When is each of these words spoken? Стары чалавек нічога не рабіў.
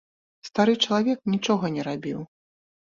Стары 0.47 0.73
чалавек 0.87 1.19
нічога 1.37 1.65
не 1.77 1.81
рабіў. 1.91 2.19